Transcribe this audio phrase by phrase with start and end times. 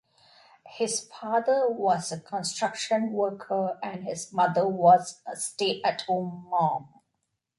[0.65, 6.89] His father was a construction worker and his mother was a stay-at-home mom.